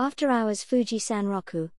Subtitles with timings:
[0.00, 1.70] After Hours Fuji Sanroku.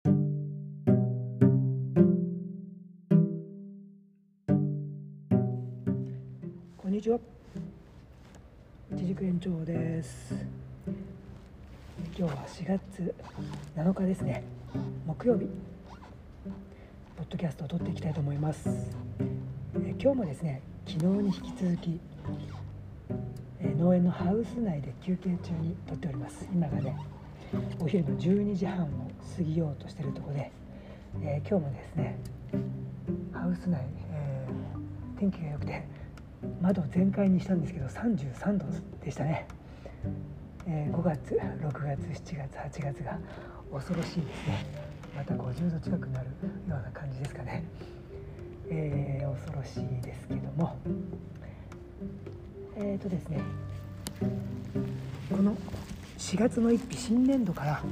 [6.76, 7.20] こんにちは。
[8.92, 10.34] 一軸園長です。
[12.06, 13.14] 今日は4月
[13.76, 14.42] 7日ですね。
[15.06, 15.46] 木曜日。
[17.16, 18.68] ポッドキャストを撮っていきたいと思います。
[19.76, 22.00] え今日もですね、昨日に引き続き、
[23.60, 26.48] え農園のハウス内で休憩中に撮っております。
[26.52, 26.96] 今がね、
[27.80, 28.88] お昼の12時半を
[29.36, 30.50] 過ぎようとしているところで、
[31.22, 32.18] えー今日もですね、
[33.32, 33.80] ハウス内、
[34.12, 35.84] えー天気が良くて
[36.60, 38.66] 窓全開にしたんですけど33度
[39.04, 39.46] でしたね、
[40.66, 42.00] えー5月6月
[42.32, 43.18] 7月8月が
[43.72, 44.66] 恐ろしいですね。
[45.16, 46.32] また50度近くなるよ
[46.68, 47.64] うな感じですかね、
[48.70, 50.76] えー恐ろしいですけども。
[52.80, 53.40] えっ、とですね
[55.28, 55.56] この
[56.28, 57.82] 4月の1日新年度から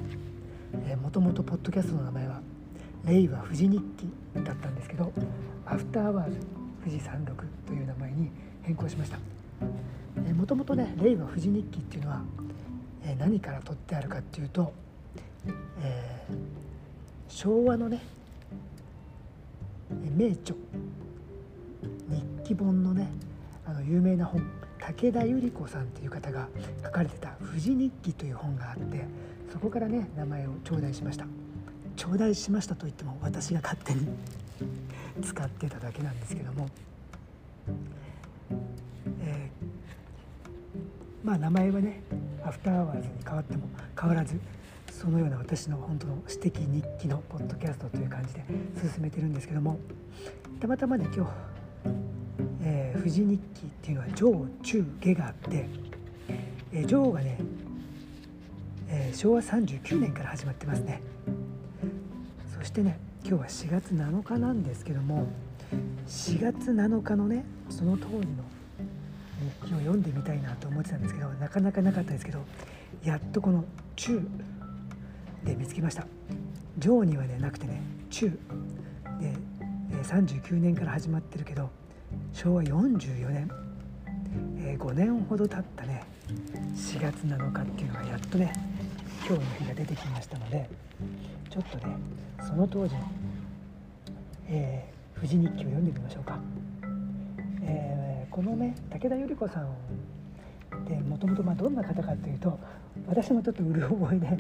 [0.97, 2.43] もともとポッドキャストの名前は
[3.07, 4.13] 「令和富士日記」
[4.45, 5.11] だったんですけど
[5.65, 6.37] 「アフターアワーズ
[6.85, 9.19] 富士山麓」という名前に変更しました。
[10.35, 12.23] もともとね「令和富士日記」っていうのは、
[13.05, 14.71] え何から取ってあるかっていうと、
[15.81, 16.57] えー
[17.29, 18.03] 昭和のね
[20.15, 20.55] 名著
[22.11, 23.09] 日記本のね
[23.67, 24.43] あの有名な本
[24.79, 26.49] 武田百合子さんっていう方が
[26.85, 29.05] 書かれてた「富士日記」という本があって
[29.53, 31.27] そこからね名前を頂戴しました。
[31.97, 34.07] 頂戴しましたといっても私が勝手に
[35.23, 36.69] 使ってただけなんですけども、
[39.23, 39.67] えー
[41.27, 42.03] まあ名前はね
[42.45, 43.69] アフターアワーズに変わっても
[43.99, 44.39] 変わらず
[44.93, 48.45] そのような私の本当の私的日記のポッドキャストという感じで
[48.95, 49.79] 進めてるんですけども。
[50.61, 51.31] たまたまね今日、
[53.07, 55.69] 富士日記っていうのは上中下があって、
[56.73, 57.39] えー上がね、
[58.89, 61.01] えー昭和39年から始まってますね。
[62.59, 65.29] そしてね今日は4月7日なんですけども
[66.09, 68.25] 4月7日のねその当時の
[69.63, 72.41] 日記を読んでみたいなと思ってたんですけどなかなかなかったですけど
[73.05, 74.21] やっとこの「中」
[75.47, 76.05] で見つけました。
[76.77, 77.81] 上にはねなくてね
[78.11, 78.31] 「中」
[79.21, 79.33] で、
[80.03, 81.71] 39年から始まってるけど
[82.37, 83.51] 昭和44年、
[84.59, 86.03] えー5年ほど経ったね。
[86.75, 88.53] 4月7日っていうのがやっとね
[89.27, 90.69] 今日の日が出てきましたので
[91.49, 91.97] ちょっとね
[92.47, 93.01] その当時の、
[94.51, 96.39] えー富士日記を読んでみましょうか、
[97.63, 99.69] えーこのね武田百合子さんっ
[100.87, 102.59] てもともとどんな方かというと
[103.07, 104.39] 私もちょっとうる覚えで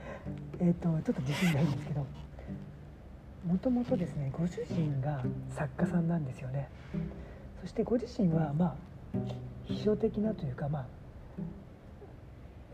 [0.60, 2.06] えーとちょっと自信ないんですけど
[3.46, 6.70] もともとですねご主人が作家さんなんですよね。
[7.64, 8.74] そしてご自身はまあ
[9.64, 10.86] 秘書的なというかまあ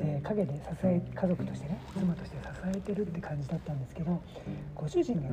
[0.01, 4.21] えー陰で支え家族としてね妻として支えてるって感じだったんですけど
[4.75, 5.29] ご主人が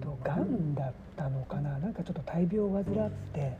[0.00, 3.58] とがんだったのかななんかちょっと大病を患って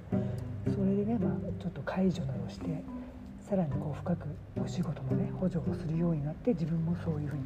[0.65, 2.83] それでね、まあ、ちょっと介助などして
[3.47, 4.28] さらにこう深く
[4.65, 7.43] お仕事のね補助をするようになって自分もそういうふうに、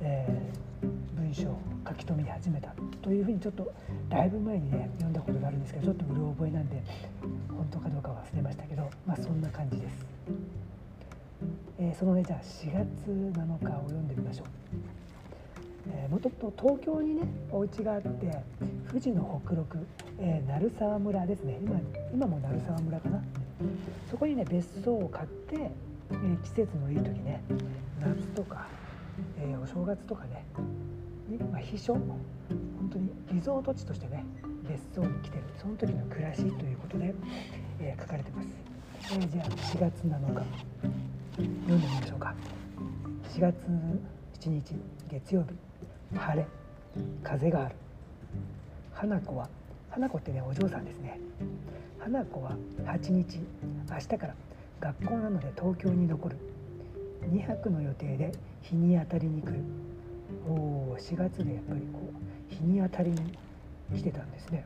[0.00, 0.66] えー
[1.26, 3.72] 文章を書き留め始めたというふうにちょっと
[4.08, 6.82] だいぶ前にね読んだことがあるんですけどちょっとうる覚えなんで
[7.48, 10.06] 本当かどうか忘れましたけどまあそんな感じです。
[11.78, 14.46] えーそのねじゃあ4月7日を読んでみましょう。
[15.92, 18.08] えーもともと東京にねお家があって
[18.88, 19.78] 富士の北麓、
[20.18, 21.80] えー鳴沢村ですね今
[22.12, 23.22] 今も鳴沢村かな
[24.10, 25.56] そこにね別荘を買って、
[26.10, 27.42] えー季節のいい時ね
[28.00, 28.66] 夏とか、
[29.38, 30.44] えーお正月とかね
[31.28, 32.18] に、まあ、避暑本
[32.90, 34.24] 当にリゾート地としてね
[34.68, 37.14] 別荘に来てるその時の暮らしということで、
[37.80, 38.48] えー書かれてます、
[39.12, 40.96] えーじゃあ4月7日
[41.36, 42.34] 読んでみましょうか。
[43.34, 43.54] 4月
[44.40, 44.74] 7日
[45.10, 46.46] 月曜日晴れ
[47.22, 47.74] 風がある。
[48.94, 49.48] 花子は
[49.90, 51.20] 花子ってねお嬢さんですね。
[51.98, 53.40] 花子は8日
[53.90, 54.34] 明日から
[54.80, 56.36] 学校なので東京に残る。
[57.30, 58.32] 2泊の予定で
[58.62, 59.60] 日に当たりに来る。
[60.48, 62.00] お4月でやっぱりこ
[62.50, 63.38] う日に当たりに
[63.94, 64.64] 来てたんですね。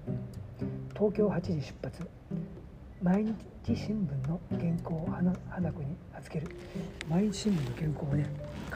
[0.94, 2.06] 東京8時出発。
[3.02, 3.34] 毎日
[3.76, 6.48] 新聞の原稿を花花子に預ける。
[7.08, 8.26] 毎日新聞の原稿をね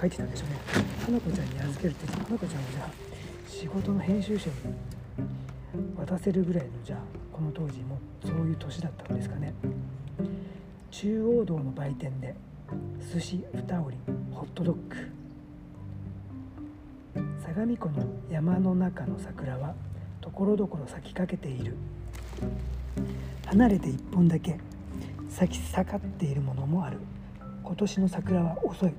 [0.01, 0.57] 書いてたんでしょうね。
[1.05, 2.91] 花子ちゃんに預けるって花子ちゃんをじゃあ
[3.49, 4.55] 仕事の編集者に
[5.97, 6.99] 渡せるぐらいのじゃあ
[7.33, 9.55] この当時もそういう年だったんですかね。
[10.91, 12.35] 中央道の売店で
[13.13, 15.24] 寿司二折りホットドッグ。
[17.45, 19.75] 相模湖の山の中の桜は
[20.21, 21.77] ところどころ咲きかけている
[23.47, 24.59] 離れて一本だけ
[25.29, 26.99] 咲き盛っているものもある。
[27.65, 28.93] 今年の桜は遅い。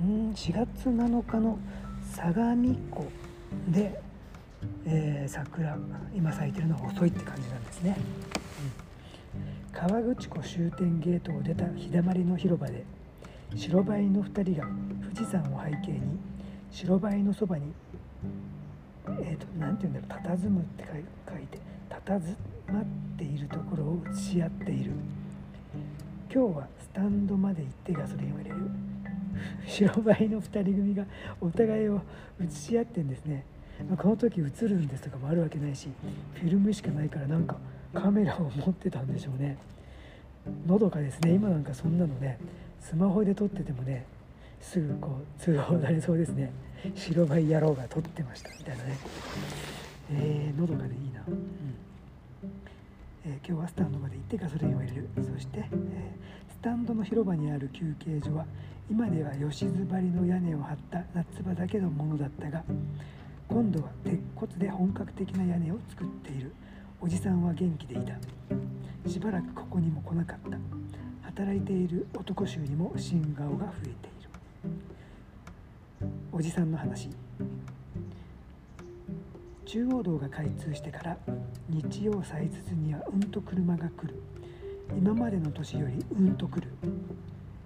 [0.00, 1.58] うん4月7日の
[2.12, 3.08] 相模湖
[3.68, 4.00] で、
[4.84, 5.76] えー、桜
[6.14, 7.96] 今咲いてるのが遅いって感じなんですね、
[9.72, 12.84] うん、川口湖終点ゲートを出た日だまりの広場で
[13.54, 14.66] 白バイの2人が
[15.14, 16.00] 富士山を背景に
[16.72, 17.72] 白バイのそばに
[19.06, 21.58] えーと、なんて言うんだろう佇むって書いて
[21.90, 22.36] 佇
[22.72, 22.84] まっ
[23.18, 24.92] ているところを映し合っている。
[26.32, 28.56] 今日はスタンドまで行ってガソリンを入れる。
[29.66, 31.04] 白バイの2人組が
[31.40, 32.00] お互いを
[32.40, 33.44] 映し合ってんですね、
[33.88, 35.88] まあ、この時映るんですとかもあるわけないし
[36.34, 37.56] フィルムしかないからなんか
[37.92, 39.58] カメラを持ってたんでしょうね。
[40.66, 41.34] のどかですね。
[41.34, 42.38] 今なんかそんなのね
[42.80, 44.04] スマホで撮っててもね
[44.62, 46.50] すぐこう通報されそうですね。
[46.94, 48.96] 白バイ野郎が撮ってましたみたいなね。
[50.10, 51.38] えー、のどかでいいな、うん。
[53.26, 55.08] えー、今日はスタンドまで行ってガソリンを入れる。
[55.16, 58.46] そして、えー、スタンドの広場にある休憩所は
[58.90, 62.62] 今では吉津張りの屋根を張った夏場だけのものだったが
[63.48, 66.52] 今度は鉄骨で本格的な屋根を作っている。
[67.00, 68.14] おじさんは元気でいた。
[69.10, 70.56] しばらくここにも来なかった。
[71.26, 74.11] 働いている男衆にも新顔が増えている
[76.34, 77.10] おじさんの話。
[79.66, 81.18] 中央道が開通してから
[81.68, 84.14] 日曜祭日にはうんと車が来る。
[84.96, 86.68] 今までの年よりうんと来る。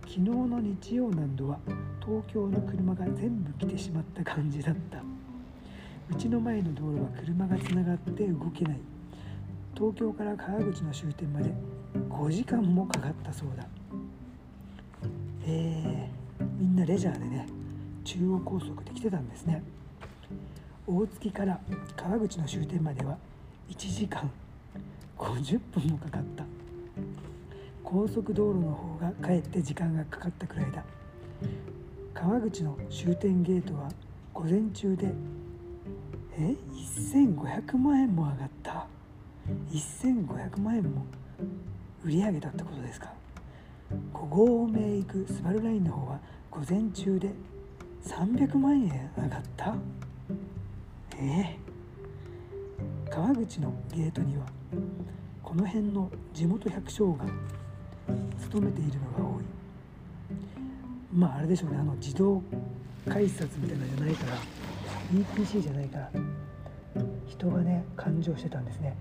[0.01, 1.61] 昨日の日曜難度は
[2.05, 5.01] 東京の車が全部来てしまった感じだった。
[6.11, 8.81] うちの前の道路は車がつながって動けない。
[9.77, 11.53] 東京から川口の終点まで
[12.11, 13.65] 5時間もかかったそうだ。
[15.45, 17.47] えー、みんなレジャーでね
[18.07, 19.65] 中央高速で来てたんですね。
[20.87, 21.59] 大月から
[21.97, 23.19] 川口の終点までは
[23.69, 24.31] 1時間
[25.19, 26.45] 50分もかかった。
[27.83, 30.85] 高速道路の方がかえって時間がかかったくらいだ。
[32.15, 33.91] 川口の終点ゲートは
[34.33, 35.13] 午前中で
[36.39, 36.55] え
[37.13, 38.87] 1500万円も上がった。
[39.73, 41.05] 1500万円も
[42.05, 43.13] 売り上げたってことですか。
[44.15, 46.21] 5合目行くスバルラインの方は
[46.53, 47.33] 午前中で
[48.07, 49.75] 300万円上がった？
[51.19, 54.45] ええ、川口のゲートには
[55.43, 57.25] この辺の地元百姓が
[58.39, 59.45] 勤めているのが多い。
[61.13, 61.79] まああれでしょうね。
[61.79, 62.43] あの自動
[63.09, 64.37] 改札みたいなのじゃないから
[65.13, 66.11] EPC じゃないから
[67.29, 68.97] 人がね勘定してたんですね。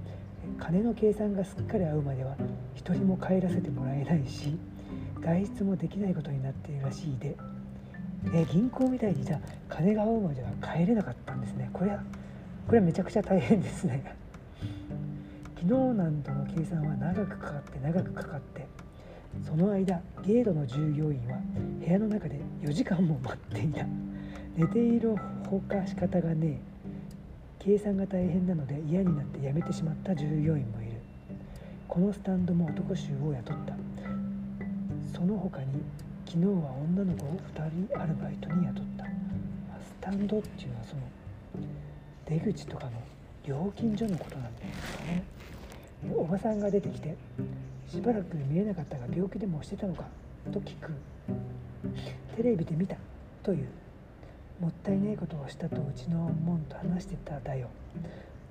[0.57, 2.35] 金の計算がすっかり合うまでは
[2.75, 4.57] 一人も帰らせてもらえないし
[5.19, 7.35] 外出もできないことになっているらしいで。
[8.33, 9.39] え銀行みたいにじゃあ
[9.69, 11.69] 金が合うまでは帰れなかったんですね。
[11.73, 12.03] これは
[12.67, 14.03] これはめちゃくちゃ大変ですね。
[15.55, 18.67] 昨日なんとの計算は長くかかって長くかかって
[19.43, 21.39] その間ゲートの従業員は
[21.79, 23.85] 部屋の中で4時間も待っていた。
[24.55, 25.15] 寝ている
[25.49, 26.57] ほか仕方がねえ。
[27.59, 30.91] 計算が大変なので嫌になって辞めてしまった従業員もいる。
[31.87, 33.75] このスタンドも男衆を雇った。
[35.13, 35.67] その他に
[36.35, 39.05] 昨日は女の子を2人アルバイトに雇った。
[39.05, 39.09] ス
[40.01, 41.01] タンドっていうのはその
[42.25, 42.91] 出口とかの
[43.47, 45.23] 料金所のことなんですかね
[46.13, 47.15] おばさんが出てきて
[47.87, 50.03] しばらく見えなかったが病気でもしてたのか
[50.51, 50.91] と聞く。
[52.35, 52.97] テレビで見た
[53.41, 53.67] という。
[54.59, 57.69] もったいないことをしたとうちの門と話してただよ。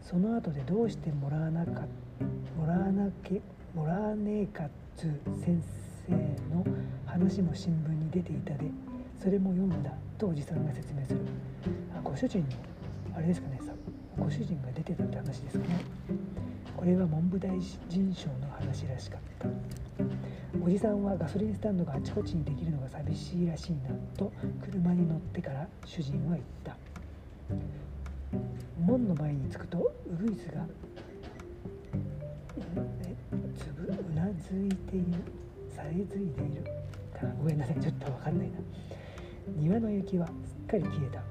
[0.00, 1.82] その後でどうしてもらわなか
[2.56, 3.42] もらわなけ
[3.74, 5.02] もらわねえかつ
[5.44, 6.64] 先生の
[7.06, 8.70] 話も新聞に出ていたで
[9.22, 11.20] それも読んだとおじさんが説明する。
[11.96, 12.46] あご主人の
[13.16, 13.72] あれですかねさ
[14.18, 15.80] ご主人が出てたって話ですかね。
[16.76, 17.50] これは文部大
[17.88, 19.48] 臣賞の話らしかった。
[20.62, 24.32] おじさんはガソリンスタンドがあちこちにできるのが寂しいらしいなと
[24.62, 26.76] 車に乗ってから主人は言った。
[28.80, 30.66] 門の前に着くとウグイスが
[32.72, 35.43] うなずいている。
[35.74, 36.64] さえずいている。
[37.38, 38.58] ごめんなさいちょっと分かんないな。
[39.56, 41.22] 庭の雪はすっかり消えた。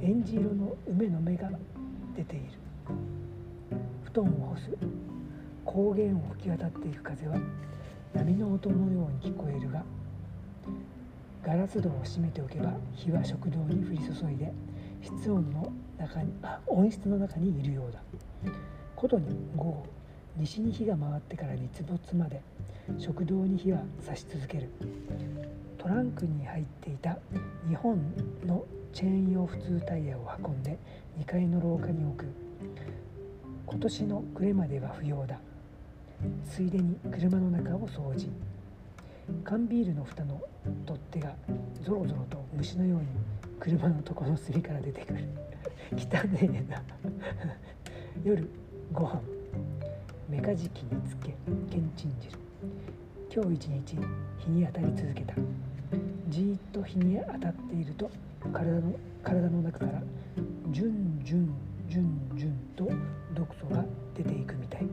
[0.00, 1.50] えんじ色の梅の芽が
[2.16, 2.44] 出ている。
[4.04, 4.70] 布団を干す。
[5.64, 7.36] 高原を吹き渡っていく風は
[8.14, 9.82] 波の音のように聞こえるが
[11.42, 14.52] ガラス戸を閉めておけば火は食堂に降り注いで
[15.02, 18.00] 室温の中にあ温室の中にいるようだ。
[18.94, 19.26] ことに
[19.56, 19.86] 午後
[20.36, 22.40] 西に火が回ってから日没まで
[22.98, 24.68] 食堂に火は差し続ける。
[25.78, 27.18] トランクに入っていた
[27.68, 28.00] 2本
[28.46, 30.78] のチェーン用普通タイヤを運んで
[31.20, 32.26] 2階の廊下に置く。
[33.66, 35.38] 今年の暮れまでは不要だ。
[36.50, 38.28] ついでに車の中を掃除。
[39.44, 40.42] 缶ビールの蓋の
[40.84, 41.34] 取っ手が
[41.82, 43.06] ゾロゾロと虫のように
[43.60, 45.24] 車の床の隅から出てくる。
[45.96, 46.82] 汚ねえな。
[48.24, 48.48] 夜
[48.92, 49.20] ご飯。
[50.26, 51.34] メカジキにつけ
[51.70, 52.38] けんちん汁。
[53.30, 53.98] 今日一日
[54.38, 55.34] 日に当たり続けた。
[56.28, 58.10] じーっと日に当たっていると
[58.52, 60.02] 体の体の中から
[60.70, 61.54] ジュンジュン
[61.90, 62.90] ジュンジュンと
[63.34, 63.84] 毒素が
[64.16, 64.86] 出ていくみたい。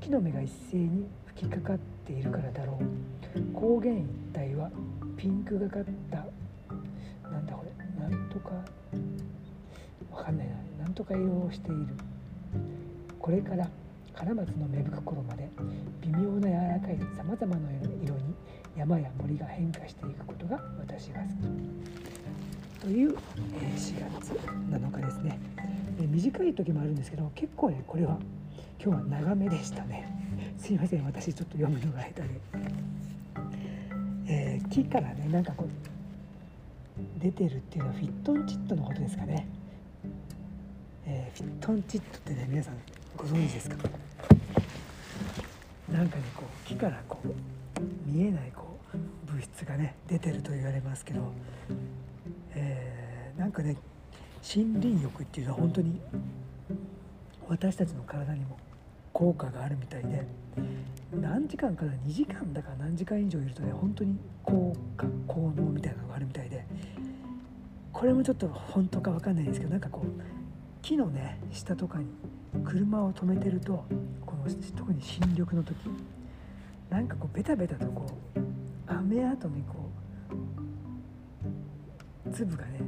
[0.00, 3.40] 木の芽が一斉に吹きかかっているからだろう。
[3.54, 4.04] 高原一
[4.36, 4.68] 帯は
[5.16, 6.16] ピンクがかった。
[7.30, 8.50] なんだこれなんとか
[10.10, 10.84] わかんないな。
[10.84, 11.86] なんとか色をしている。
[13.20, 13.68] これから
[14.24, 15.46] カラマツの芽吹く頃まで
[16.00, 17.68] 微妙な柔らかいさまざまな
[18.02, 18.34] 色に
[18.74, 21.26] 山や森が変化していくことが私が好
[22.78, 22.86] き。
[22.86, 23.16] という、4
[23.76, 25.38] 月7日ですね、
[26.10, 28.18] 短い時もあるんですけど結構ねこれは
[28.82, 30.08] 今日は長めでしたね。
[30.56, 32.28] すいません私ちょっと読むのが下手で、
[34.26, 39.46] えー、木からねなんかこう出てるっていうのはフィットンチッドのことですかね、
[41.04, 42.76] えー、フィットンチッドってね皆さん
[43.18, 44.03] ご存知ですか？
[45.94, 47.28] なんかねこう木からこう
[48.04, 51.20] 見えないこう物質がね出てると言われますけど、
[52.52, 53.76] えー、なんかね
[54.42, 56.00] 森林浴っていうのは本当に
[57.48, 58.58] 私たちの体にも
[59.12, 60.26] 効果があるみたいで
[61.12, 66.66] 何時間から2時間だから何時間以上いるとね本当に効果効能みたいなのがあるみたいで
[67.92, 70.43] これもちょっと本当か分かんないですけどなんかこう
[70.84, 72.04] 木のね下とかに
[72.62, 73.86] 車を止めてると
[74.26, 74.44] この
[74.76, 75.74] 特に新緑の時
[76.90, 78.40] なんかこうベタベタとこう
[78.86, 79.90] 雨跡にこ
[82.26, 82.80] う粒がね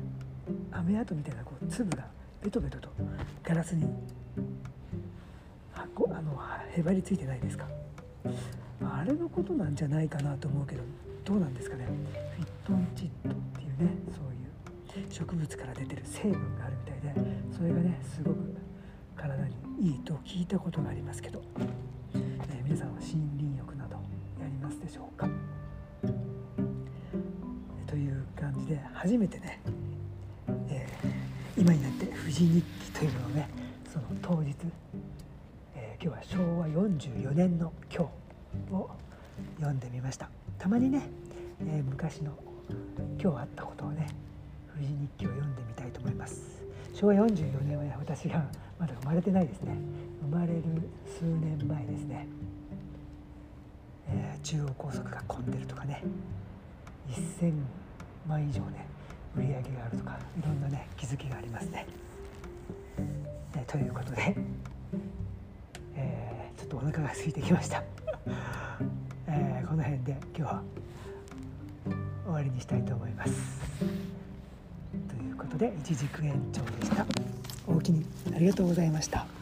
[0.72, 2.04] 雨跡みたいなこう粒が
[2.42, 2.90] ベトベトと
[3.42, 3.88] ガラスに
[5.74, 5.86] あ
[6.20, 6.38] の
[6.76, 7.66] へばりついてないですか。
[8.82, 10.82] あれのことなんじゃないかなと思うけど
[11.24, 11.86] どうなんですかね。
[12.36, 14.55] フィットンチッドっていうねそういう。
[15.10, 17.20] 植物から出てる成分があるみたいで
[17.56, 18.36] それがねすごく
[19.16, 21.42] 体にいいと聞いたことがありますけど、
[22.14, 23.06] えー、皆さんは森
[23.38, 23.96] 林浴など
[24.40, 25.28] やりますでしょうか？
[27.86, 29.60] という感じで初めてね、
[30.68, 33.48] えー、今になって富士日記というのをね
[33.92, 34.54] その当日
[35.74, 38.08] え今日は昭和44年の今
[38.68, 38.90] 日を
[39.58, 40.28] 読んでみました。
[40.58, 41.08] たまにね、
[41.66, 42.32] え、昔の
[43.22, 44.08] 今日あったことをね
[44.76, 46.62] 富士日記を読んでみたいと思います。
[46.94, 48.44] 昭和44年は、ね、私が
[48.78, 49.76] まだ生まれてないですね。
[50.22, 50.62] 生まれる
[51.06, 52.26] 数年前ですね、
[54.08, 56.02] えー、中央高速が混んでるとかね。
[57.10, 57.52] 1000
[58.28, 58.86] 万以上ね
[59.36, 61.86] 売り上げがあるとかいろんなね気づきがありますね、
[63.54, 64.36] えー、ということで
[65.98, 67.82] えー、ちょっとお腹が空いてきました、
[69.28, 70.62] えー、この辺で今日は
[72.24, 74.15] 終わりにしたいと思います。
[75.46, 77.06] ことで一軸延長でした。
[77.66, 79.35] おおきにありがとうございました。